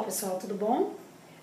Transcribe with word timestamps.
Olá 0.00 0.06
pessoal, 0.06 0.38
tudo 0.38 0.54
bom? 0.54 0.94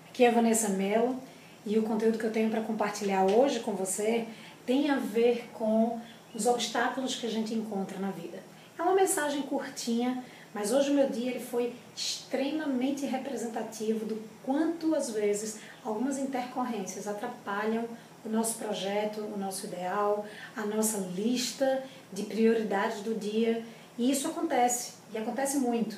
Aqui 0.08 0.24
é 0.24 0.30
a 0.30 0.32
Vanessa 0.32 0.70
Mello 0.70 1.16
e 1.64 1.78
o 1.78 1.84
conteúdo 1.84 2.18
que 2.18 2.24
eu 2.24 2.32
tenho 2.32 2.50
para 2.50 2.60
compartilhar 2.60 3.24
hoje 3.24 3.60
com 3.60 3.70
você 3.70 4.26
tem 4.66 4.90
a 4.90 4.96
ver 4.96 5.48
com 5.54 6.00
os 6.34 6.44
obstáculos 6.44 7.14
que 7.14 7.24
a 7.24 7.30
gente 7.30 7.54
encontra 7.54 8.00
na 8.00 8.10
vida. 8.10 8.42
É 8.76 8.82
uma 8.82 8.96
mensagem 8.96 9.42
curtinha, 9.42 10.24
mas 10.52 10.72
hoje 10.72 10.90
o 10.90 10.94
meu 10.94 11.08
dia 11.08 11.30
ele 11.30 11.38
foi 11.38 11.72
extremamente 11.96 13.06
representativo 13.06 14.04
do 14.04 14.20
quanto 14.44 14.92
às 14.92 15.08
vezes 15.08 15.60
algumas 15.84 16.18
intercorrências 16.18 17.06
atrapalham 17.06 17.84
o 18.24 18.28
nosso 18.28 18.58
projeto, 18.58 19.20
o 19.20 19.38
nosso 19.38 19.66
ideal, 19.66 20.26
a 20.56 20.66
nossa 20.66 20.98
lista 21.14 21.84
de 22.12 22.24
prioridades 22.24 23.02
do 23.02 23.14
dia. 23.14 23.64
E 23.96 24.10
isso 24.10 24.26
acontece, 24.26 24.94
e 25.14 25.18
acontece 25.18 25.58
muito. 25.58 25.96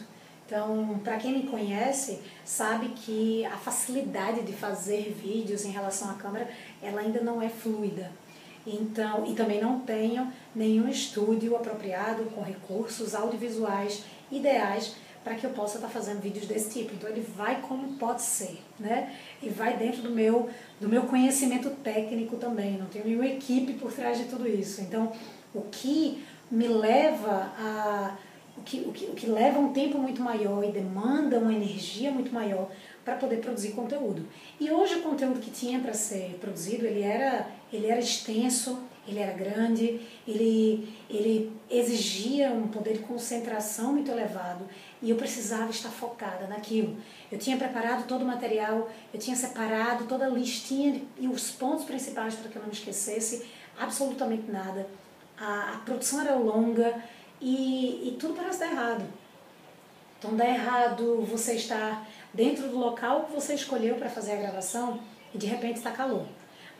Então, 0.50 1.00
para 1.04 1.16
quem 1.16 1.32
me 1.32 1.42
conhece, 1.44 2.18
sabe 2.44 2.88
que 2.88 3.44
a 3.44 3.56
facilidade 3.56 4.42
de 4.42 4.52
fazer 4.52 5.16
vídeos 5.16 5.64
em 5.64 5.70
relação 5.70 6.10
à 6.10 6.14
câmera, 6.14 6.50
ela 6.82 7.02
ainda 7.02 7.20
não 7.20 7.40
é 7.40 7.48
fluida. 7.48 8.10
Então, 8.66 9.24
e 9.28 9.34
também 9.34 9.60
não 9.60 9.78
tenho 9.78 10.26
nenhum 10.52 10.88
estúdio 10.88 11.54
apropriado 11.54 12.24
com 12.34 12.42
recursos 12.42 13.14
audiovisuais 13.14 14.02
ideais 14.28 14.96
para 15.22 15.36
que 15.36 15.44
eu 15.44 15.50
possa 15.50 15.76
estar 15.76 15.86
tá 15.86 15.92
fazendo 15.92 16.20
vídeos 16.20 16.48
desse 16.48 16.80
tipo. 16.80 16.94
Então 16.94 17.08
ele 17.08 17.24
vai 17.36 17.60
como 17.62 17.96
pode 17.96 18.22
ser, 18.22 18.60
né? 18.76 19.14
E 19.40 19.48
vai 19.48 19.76
dentro 19.76 20.02
do 20.02 20.10
meu 20.10 20.50
do 20.80 20.88
meu 20.88 21.04
conhecimento 21.04 21.70
técnico 21.70 22.36
também. 22.36 22.76
Não 22.76 22.86
tenho 22.86 23.04
nenhuma 23.04 23.26
equipe 23.26 23.74
por 23.74 23.92
trás 23.92 24.18
de 24.18 24.24
tudo 24.24 24.48
isso. 24.48 24.80
Então, 24.80 25.12
o 25.54 25.60
que 25.70 26.24
me 26.50 26.66
leva 26.66 27.52
a 27.56 28.16
o 28.60 28.62
que, 28.62 28.80
o 28.80 28.92
que, 28.92 29.04
o 29.06 29.14
que 29.14 29.26
leva 29.26 29.58
um 29.58 29.72
tempo 29.72 29.98
muito 29.98 30.22
maior 30.22 30.62
e 30.62 30.70
demanda 30.70 31.38
uma 31.38 31.52
energia 31.52 32.10
muito 32.10 32.32
maior 32.32 32.70
para 33.04 33.16
poder 33.16 33.38
produzir 33.38 33.72
conteúdo. 33.72 34.26
E 34.60 34.70
hoje 34.70 34.96
o 34.96 35.02
conteúdo 35.02 35.40
que 35.40 35.50
tinha 35.50 35.80
para 35.80 35.94
ser 35.94 36.38
produzido, 36.40 36.86
ele 36.86 37.00
era, 37.00 37.46
ele 37.72 37.86
era 37.86 37.98
extenso, 37.98 38.78
ele 39.08 39.18
era 39.18 39.32
grande, 39.32 40.00
ele, 40.28 40.94
ele 41.08 41.50
exigia 41.70 42.50
um 42.52 42.68
poder 42.68 42.98
de 42.98 42.98
concentração 43.00 43.94
muito 43.94 44.10
elevado 44.10 44.68
e 45.02 45.08
eu 45.08 45.16
precisava 45.16 45.70
estar 45.70 45.88
focada 45.88 46.46
naquilo. 46.46 46.96
Eu 47.32 47.38
tinha 47.38 47.56
preparado 47.56 48.06
todo 48.06 48.22
o 48.22 48.26
material, 48.26 48.90
eu 49.12 49.18
tinha 49.18 49.34
separado 49.34 50.04
toda 50.04 50.26
a 50.26 50.28
listinha 50.28 50.92
de, 50.92 51.02
e 51.18 51.26
os 51.26 51.50
pontos 51.50 51.86
principais 51.86 52.34
para 52.34 52.50
que 52.50 52.56
eu 52.56 52.60
não 52.60 52.68
me 52.68 52.74
esquecesse 52.74 53.46
absolutamente 53.78 54.50
nada. 54.50 54.86
A, 55.38 55.76
a 55.76 55.78
produção 55.78 56.20
era 56.20 56.34
longa, 56.34 57.02
e, 57.40 58.08
e 58.08 58.16
tudo 58.18 58.34
parece 58.34 58.60
dar 58.60 58.72
errado. 58.72 59.04
Então 60.18 60.36
dá 60.36 60.46
errado 60.46 61.22
você 61.22 61.54
estar 61.54 62.06
dentro 62.32 62.68
do 62.68 62.78
local 62.78 63.24
que 63.24 63.32
você 63.32 63.54
escolheu 63.54 63.96
para 63.96 64.10
fazer 64.10 64.32
a 64.32 64.36
gravação 64.36 65.00
e 65.34 65.38
de 65.38 65.46
repente 65.46 65.76
está 65.76 65.90
calor. 65.90 66.26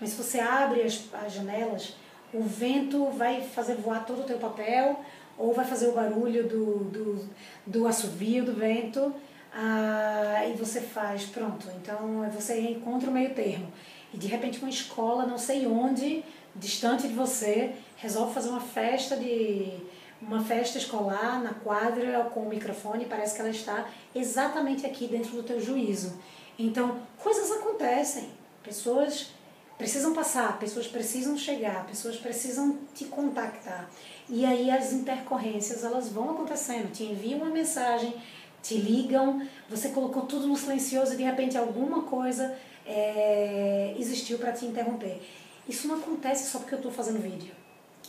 Mas 0.00 0.10
se 0.10 0.22
você 0.22 0.40
abre 0.40 0.82
as, 0.82 1.02
as 1.12 1.32
janelas, 1.32 1.94
o 2.32 2.42
vento 2.42 3.06
vai 3.06 3.42
fazer 3.42 3.76
voar 3.76 4.04
todo 4.04 4.20
o 4.20 4.24
teu 4.24 4.38
papel 4.38 5.00
ou 5.38 5.52
vai 5.52 5.64
fazer 5.64 5.88
o 5.88 5.92
barulho 5.92 6.46
do, 6.46 6.84
do, 6.84 7.28
do 7.66 7.86
assovio 7.86 8.44
do 8.44 8.54
vento 8.54 9.14
ah, 9.52 10.44
e 10.46 10.52
você 10.52 10.80
faz, 10.80 11.24
pronto. 11.24 11.66
Então 11.76 12.30
você 12.30 12.60
encontra 12.60 13.08
o 13.08 13.12
meio 13.12 13.34
termo. 13.34 13.72
E 14.12 14.18
de 14.18 14.26
repente 14.26 14.58
uma 14.58 14.70
escola, 14.70 15.26
não 15.26 15.38
sei 15.38 15.66
onde, 15.66 16.22
distante 16.54 17.08
de 17.08 17.14
você, 17.14 17.72
resolve 17.96 18.34
fazer 18.34 18.50
uma 18.50 18.60
festa 18.60 19.16
de 19.16 19.78
uma 20.20 20.42
festa 20.44 20.78
escolar 20.78 21.42
na 21.42 21.54
quadra 21.54 22.24
com 22.32 22.40
o 22.40 22.48
microfone, 22.48 23.06
parece 23.06 23.34
que 23.34 23.40
ela 23.40 23.50
está 23.50 23.88
exatamente 24.14 24.84
aqui 24.86 25.06
dentro 25.06 25.30
do 25.32 25.42
teu 25.42 25.60
juízo. 25.60 26.18
Então, 26.58 26.98
coisas 27.18 27.50
acontecem, 27.50 28.28
pessoas 28.62 29.32
precisam 29.78 30.12
passar, 30.12 30.58
pessoas 30.58 30.86
precisam 30.86 31.38
chegar, 31.38 31.86
pessoas 31.86 32.16
precisam 32.16 32.78
te 32.94 33.06
contactar. 33.06 33.88
E 34.28 34.44
aí 34.44 34.70
as 34.70 34.92
intercorrências, 34.92 35.82
elas 35.82 36.08
vão 36.10 36.32
acontecendo, 36.32 36.92
te 36.92 37.04
enviam 37.04 37.38
uma 37.38 37.50
mensagem, 37.50 38.14
te 38.62 38.76
ligam, 38.76 39.42
você 39.70 39.88
colocou 39.88 40.26
tudo 40.26 40.46
no 40.46 40.56
silencioso 40.56 41.14
e 41.14 41.16
de 41.16 41.22
repente 41.22 41.56
alguma 41.56 42.02
coisa 42.02 42.54
é, 42.86 43.94
existiu 43.98 44.36
para 44.36 44.52
te 44.52 44.66
interromper. 44.66 45.18
Isso 45.66 45.88
não 45.88 45.96
acontece 45.96 46.50
só 46.50 46.58
porque 46.58 46.74
eu 46.74 46.78
estou 46.78 46.92
fazendo 46.92 47.22
vídeo. 47.22 47.59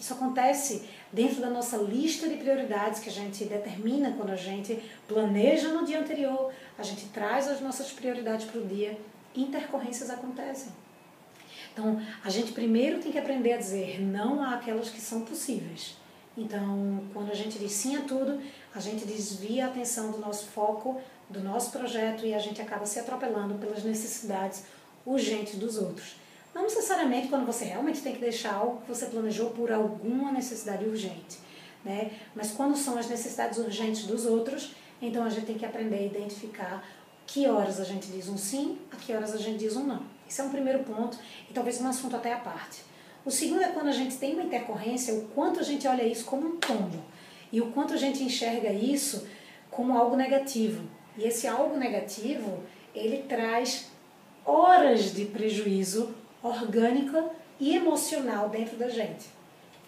Isso 0.01 0.13
acontece 0.13 0.89
dentro 1.13 1.39
da 1.39 1.47
nossa 1.47 1.77
lista 1.77 2.27
de 2.27 2.35
prioridades 2.37 2.99
que 2.99 3.07
a 3.07 3.11
gente 3.11 3.45
determina 3.45 4.11
quando 4.13 4.31
a 4.31 4.35
gente 4.35 4.81
planeja 5.07 5.67
no 5.67 5.85
dia 5.85 5.99
anterior, 5.99 6.51
a 6.75 6.81
gente 6.81 7.05
traz 7.09 7.47
as 7.47 7.61
nossas 7.61 7.91
prioridades 7.91 8.47
para 8.47 8.59
o 8.59 8.65
dia, 8.65 8.97
intercorrências 9.35 10.09
acontecem. 10.09 10.71
Então, 11.71 12.01
a 12.25 12.31
gente 12.31 12.51
primeiro 12.51 12.99
tem 12.99 13.11
que 13.11 13.19
aprender 13.19 13.53
a 13.53 13.57
dizer 13.57 14.01
não 14.01 14.43
àquelas 14.43 14.89
que 14.89 14.99
são 14.99 15.21
possíveis. 15.21 15.95
Então, 16.35 17.03
quando 17.13 17.29
a 17.29 17.35
gente 17.35 17.59
diz 17.59 17.71
sim 17.71 17.95
a 17.95 18.01
tudo, 18.01 18.41
a 18.73 18.79
gente 18.79 19.05
desvia 19.05 19.65
a 19.65 19.67
atenção 19.67 20.09
do 20.09 20.17
nosso 20.17 20.47
foco, 20.47 20.99
do 21.29 21.41
nosso 21.41 21.69
projeto 21.69 22.25
e 22.25 22.33
a 22.33 22.39
gente 22.39 22.59
acaba 22.59 22.87
se 22.87 22.97
atropelando 22.97 23.53
pelas 23.59 23.83
necessidades 23.83 24.63
urgentes 25.05 25.59
dos 25.59 25.77
outros. 25.77 26.20
Não 26.53 26.63
necessariamente 26.63 27.29
quando 27.29 27.45
você 27.45 27.65
realmente 27.65 28.01
tem 28.01 28.13
que 28.13 28.19
deixar 28.19 28.55
algo 28.55 28.81
que 28.81 28.89
você 28.89 29.05
planejou 29.05 29.51
por 29.51 29.71
alguma 29.71 30.31
necessidade 30.31 30.85
urgente, 30.85 31.39
né? 31.83 32.11
Mas 32.35 32.51
quando 32.51 32.75
são 32.75 32.97
as 32.97 33.07
necessidades 33.07 33.57
urgentes 33.57 34.05
dos 34.05 34.25
outros, 34.25 34.75
então 35.01 35.23
a 35.23 35.29
gente 35.29 35.45
tem 35.45 35.57
que 35.57 35.65
aprender 35.65 35.95
a 35.95 36.01
identificar 36.01 36.85
que 37.25 37.47
horas 37.47 37.79
a 37.79 37.85
gente 37.85 38.07
diz 38.07 38.27
um 38.27 38.37
sim, 38.37 38.77
a 38.91 38.97
que 38.97 39.13
horas 39.13 39.33
a 39.33 39.37
gente 39.37 39.59
diz 39.59 39.75
um 39.77 39.85
não. 39.85 40.03
Esse 40.27 40.41
é 40.41 40.43
um 40.43 40.49
primeiro 40.49 40.79
ponto 40.83 41.17
e 41.49 41.53
talvez 41.53 41.79
um 41.79 41.87
assunto 41.87 42.15
até 42.15 42.33
à 42.33 42.37
parte. 42.37 42.83
O 43.23 43.31
segundo 43.31 43.61
é 43.61 43.69
quando 43.69 43.87
a 43.87 43.93
gente 43.93 44.17
tem 44.17 44.33
uma 44.33 44.43
intercorrência, 44.43 45.13
o 45.13 45.27
quanto 45.29 45.59
a 45.59 45.63
gente 45.63 45.87
olha 45.87 46.03
isso 46.03 46.25
como 46.25 46.47
um 46.47 46.57
tombo 46.57 47.01
e 47.51 47.61
o 47.61 47.71
quanto 47.71 47.93
a 47.93 47.97
gente 47.97 48.23
enxerga 48.23 48.71
isso 48.71 49.27
como 49.69 49.97
algo 49.97 50.15
negativo. 50.15 50.83
E 51.17 51.23
esse 51.23 51.47
algo 51.47 51.77
negativo, 51.77 52.63
ele 52.93 53.23
traz 53.23 53.91
horas 54.45 55.13
de 55.13 55.25
prejuízo 55.25 56.15
orgânica 56.43 57.25
e 57.59 57.75
emocional 57.75 58.49
dentro 58.49 58.77
da 58.77 58.89
gente. 58.89 59.29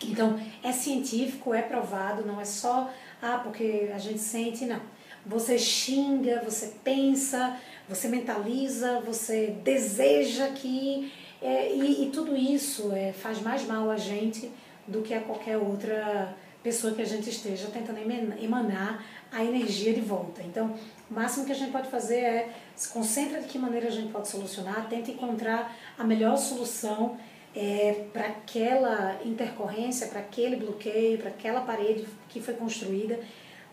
Então, 0.04 0.40
é 0.62 0.72
científico, 0.72 1.54
é 1.54 1.62
provado, 1.62 2.26
não 2.26 2.40
é 2.40 2.46
só, 2.46 2.90
ah, 3.22 3.40
porque 3.44 3.90
a 3.94 3.98
gente 3.98 4.20
sente, 4.20 4.66
não. 4.66 4.82
Você 5.26 5.58
xinga, 5.58 6.42
você 6.44 6.74
pensa, 6.84 7.58
você 7.88 8.08
mentaliza, 8.08 9.00
você 9.02 9.56
deseja 9.64 10.50
que. 10.50 11.12
É, 11.42 11.74
e, 11.74 12.04
e, 12.04 12.10
tudo 12.10 12.36
isso 12.36 12.92
é, 12.94 13.12
faz 13.12 13.42
mais 13.42 13.66
mal 13.66 13.90
a 13.90 13.98
gente 13.98 14.50
do 14.88 15.02
que 15.02 15.14
a 15.14 15.22
qualquer 15.22 15.58
outra 15.58 16.34
pessoa 16.64 16.94
que 16.94 17.02
a 17.02 17.06
gente 17.06 17.30
esteja 17.30 17.68
tentando 17.68 18.00
emanar 18.42 19.06
a 19.32 19.44
energia 19.44 19.94
de 19.94 20.00
volta. 20.00 20.42
Então, 20.42 20.74
o 21.12 21.14
máximo 21.14 21.46
que 21.46 21.52
a 21.52 21.56
gente 21.56 21.72
pode 21.72 21.90
fazer 21.90 22.20
é 22.20 22.50
se 22.76 22.88
concentra 22.90 23.42
de 23.42 23.48
que 23.48 23.60
maneira 23.60 23.88
a 23.88 23.92
gente 23.92 24.12
pode 24.12 24.30
solucionar, 24.30 24.88
tenta 24.90 25.12
encontrar 25.12 25.76
a 25.98 26.04
melhor 26.04 26.38
solução 26.38 27.18
é, 27.56 28.06
para 28.14 28.28
aquela 28.28 29.20
intercorrência, 29.26 30.08
para 30.08 30.22
aquele 30.22 30.56
bloqueio, 30.56 31.18
para 31.18 31.30
aquela 31.30 31.62
parede 31.62 32.08
que 32.30 32.40
foi 32.40 32.54
construída. 32.54 33.20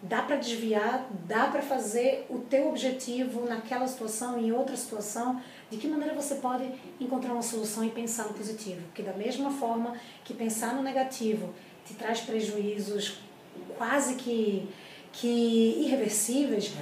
Dá 0.03 0.23
para 0.23 0.37
desviar, 0.37 1.07
dá 1.27 1.47
para 1.49 1.61
fazer 1.61 2.25
o 2.31 2.39
teu 2.39 2.69
objetivo 2.69 3.45
naquela 3.47 3.87
situação, 3.87 4.39
em 4.39 4.51
outra 4.51 4.75
situação. 4.75 5.41
De 5.71 5.77
que 5.77 5.87
maneira 5.87 6.15
você 6.15 6.37
pode 6.37 6.65
encontrar 6.99 7.35
uma 7.35 7.43
solução 7.43 7.85
e 7.85 7.91
pensar 7.91 8.25
no 8.25 8.35
positivo? 8.35 8.81
Porque 8.87 9.03
da 9.03 9.13
mesma 9.13 9.51
forma 9.51 9.95
que 10.25 10.33
pensar 10.33 10.75
no 10.75 10.83
negativo 10.83 11.53
te 11.87 11.95
traz 11.95 12.21
prejuízos 12.21 13.19
quase 13.77 14.15
que, 14.15 14.69
que 15.13 15.85
irreversíveis, 15.85 16.73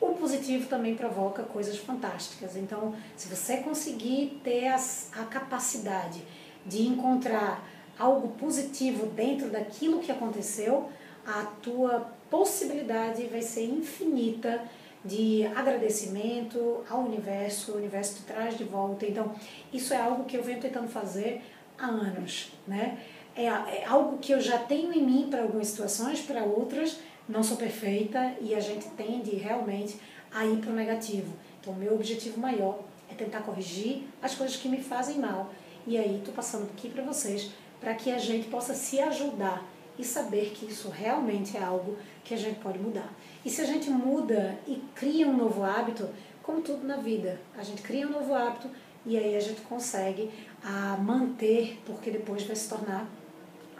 o 0.00 0.08
positivo 0.08 0.68
também 0.68 0.94
provoca 0.94 1.42
coisas 1.42 1.76
fantásticas. 1.76 2.56
Então, 2.56 2.94
se 3.16 3.28
você 3.28 3.58
conseguir 3.58 4.40
ter 4.44 4.68
as, 4.68 5.10
a 5.16 5.24
capacidade 5.24 6.22
de 6.64 6.82
encontrar 6.82 7.64
algo 7.98 8.28
positivo 8.28 9.06
dentro 9.06 9.50
daquilo 9.50 9.98
que 9.98 10.12
aconteceu, 10.12 10.88
a 11.26 11.44
tua 11.62 12.12
possibilidade 12.30 13.26
vai 13.26 13.42
ser 13.42 13.64
infinita 13.64 14.62
de 15.04 15.46
agradecimento 15.54 16.84
ao 16.88 17.00
universo, 17.00 17.72
o 17.72 17.76
universo 17.76 18.16
te 18.16 18.22
traz 18.22 18.56
de 18.56 18.64
volta. 18.64 19.06
Então, 19.06 19.34
isso 19.72 19.94
é 19.94 19.96
algo 19.96 20.24
que 20.24 20.36
eu 20.36 20.42
venho 20.42 20.60
tentando 20.60 20.88
fazer 20.88 21.42
há 21.78 21.86
anos, 21.86 22.52
né? 22.66 22.98
É, 23.38 23.44
é 23.44 23.84
algo 23.86 24.18
que 24.18 24.32
eu 24.32 24.40
já 24.40 24.58
tenho 24.58 24.92
em 24.92 25.00
mim 25.00 25.28
para 25.30 25.42
algumas 25.42 25.68
situações, 25.68 26.20
para 26.20 26.42
outras 26.42 26.98
não 27.28 27.42
sou 27.42 27.56
perfeita 27.56 28.34
e 28.40 28.54
a 28.54 28.60
gente 28.60 28.88
tende 28.96 29.36
realmente 29.36 30.00
a 30.32 30.44
ir 30.46 30.56
para 30.58 30.70
o 30.70 30.74
negativo. 30.74 31.34
Então, 31.60 31.74
meu 31.74 31.94
objetivo 31.94 32.40
maior 32.40 32.80
é 33.10 33.14
tentar 33.14 33.42
corrigir 33.42 34.08
as 34.22 34.34
coisas 34.34 34.56
que 34.56 34.68
me 34.68 34.82
fazem 34.82 35.18
mal. 35.18 35.52
E 35.86 35.96
aí, 35.98 36.18
estou 36.18 36.32
passando 36.34 36.64
aqui 36.64 36.88
para 36.88 37.04
vocês 37.04 37.50
para 37.80 37.94
que 37.94 38.10
a 38.10 38.18
gente 38.18 38.48
possa 38.48 38.74
se 38.74 38.98
ajudar 38.98 39.64
e 39.98 40.04
saber 40.04 40.52
que 40.54 40.66
isso 40.66 40.88
realmente 40.88 41.56
é 41.56 41.62
algo 41.62 41.96
que 42.24 42.34
a 42.34 42.36
gente 42.36 42.58
pode 42.60 42.78
mudar. 42.78 43.12
E 43.44 43.50
se 43.50 43.60
a 43.60 43.64
gente 43.64 43.90
muda 43.90 44.58
e 44.66 44.82
cria 44.94 45.28
um 45.28 45.36
novo 45.36 45.62
hábito, 45.62 46.08
como 46.42 46.60
tudo 46.60 46.86
na 46.86 46.96
vida, 46.96 47.40
a 47.56 47.62
gente 47.62 47.82
cria 47.82 48.06
um 48.06 48.10
novo 48.10 48.34
hábito 48.34 48.68
e 49.04 49.16
aí 49.16 49.36
a 49.36 49.40
gente 49.40 49.60
consegue 49.62 50.30
a 50.62 50.96
manter, 50.96 51.80
porque 51.84 52.10
depois 52.10 52.42
vai 52.44 52.56
se 52.56 52.68
tornar 52.68 53.08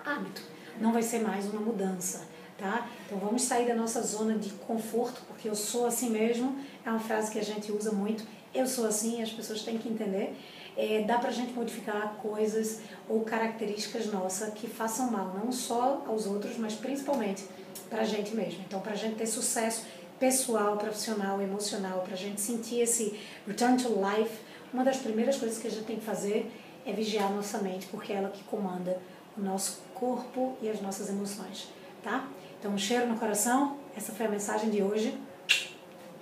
hábito. 0.08 0.42
Não 0.80 0.92
vai 0.92 1.02
ser 1.02 1.20
mais 1.20 1.44
uma 1.46 1.60
mudança, 1.60 2.22
tá? 2.56 2.88
Então 3.04 3.18
vamos 3.18 3.42
sair 3.42 3.66
da 3.66 3.74
nossa 3.74 4.00
zona 4.00 4.38
de 4.38 4.50
conforto, 4.50 5.20
porque 5.26 5.48
eu 5.48 5.54
sou 5.54 5.86
assim 5.86 6.10
mesmo, 6.10 6.56
é 6.84 6.90
uma 6.90 7.00
frase 7.00 7.30
que 7.30 7.38
a 7.38 7.44
gente 7.44 7.70
usa 7.70 7.92
muito. 7.92 8.24
Eu 8.54 8.66
sou 8.66 8.86
assim, 8.86 9.22
as 9.22 9.30
pessoas 9.30 9.62
têm 9.62 9.76
que 9.76 9.88
entender. 9.88 10.34
É, 10.76 11.02
dá 11.02 11.18
pra 11.18 11.30
gente 11.30 11.52
modificar 11.52 12.14
coisas 12.22 12.80
ou 13.08 13.22
características 13.22 14.06
nossas 14.06 14.54
que 14.54 14.68
façam 14.68 15.10
mal, 15.10 15.34
não 15.34 15.50
só 15.50 16.04
aos 16.06 16.24
outros, 16.26 16.56
mas 16.56 16.74
principalmente 16.74 17.44
pra 17.90 18.04
gente 18.04 18.34
mesmo. 18.34 18.60
Então, 18.66 18.80
pra 18.80 18.94
gente 18.94 19.16
ter 19.16 19.26
sucesso 19.26 19.84
pessoal, 20.20 20.76
profissional, 20.76 21.42
emocional, 21.42 22.04
pra 22.06 22.16
gente 22.16 22.40
sentir 22.40 22.80
esse 22.80 23.18
return 23.46 23.76
to 23.76 23.88
life, 23.88 24.38
uma 24.72 24.84
das 24.84 24.98
primeiras 24.98 25.36
coisas 25.36 25.58
que 25.58 25.66
a 25.66 25.70
gente 25.70 25.84
tem 25.84 25.96
que 25.96 26.04
fazer 26.04 26.50
é 26.86 26.92
vigiar 26.92 27.32
nossa 27.32 27.58
mente, 27.58 27.86
porque 27.88 28.12
é 28.12 28.16
ela 28.16 28.30
que 28.30 28.42
comanda 28.44 28.98
o 29.38 29.42
nosso 29.42 29.80
corpo 29.94 30.56
e 30.60 30.68
as 30.68 30.80
nossas 30.80 31.08
emoções, 31.08 31.68
tá? 32.02 32.28
Então, 32.58 32.72
um 32.72 32.78
cheiro 32.78 33.06
no 33.06 33.16
coração. 33.16 33.78
Essa 33.96 34.12
foi 34.12 34.26
a 34.26 34.28
mensagem 34.28 34.70
de 34.70 34.82
hoje. 34.82 35.18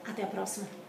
Até 0.06 0.22
a 0.22 0.26
próxima. 0.26 0.85